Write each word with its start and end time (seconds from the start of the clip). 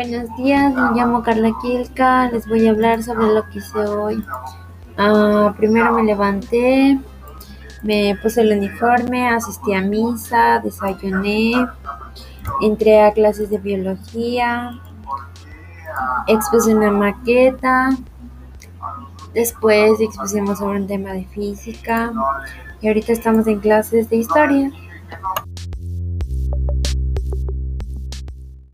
Buenos 0.00 0.36
días, 0.36 0.72
me 0.72 0.92
llamo 0.92 1.24
Carla 1.24 1.50
Quilca, 1.60 2.30
les 2.30 2.46
voy 2.46 2.68
a 2.68 2.70
hablar 2.70 3.02
sobre 3.02 3.34
lo 3.34 3.42
que 3.48 3.58
hice 3.58 3.80
hoy. 3.80 4.24
Ah, 4.96 5.52
primero 5.56 5.92
me 5.92 6.04
levanté, 6.04 7.00
me 7.82 8.16
puse 8.22 8.42
el 8.42 8.56
uniforme, 8.56 9.28
asistí 9.28 9.74
a 9.74 9.80
misa, 9.80 10.60
desayuné, 10.60 11.66
entré 12.62 13.02
a 13.02 13.12
clases 13.12 13.50
de 13.50 13.58
biología, 13.58 14.70
expuse 16.28 16.72
una 16.72 16.92
maqueta, 16.92 17.90
después 19.34 20.00
expusimos 20.00 20.60
sobre 20.60 20.78
un 20.78 20.86
tema 20.86 21.10
de 21.10 21.24
física 21.24 22.12
y 22.80 22.86
ahorita 22.86 23.10
estamos 23.10 23.48
en 23.48 23.58
clases 23.58 24.08
de 24.08 24.18
historia. 24.18 24.70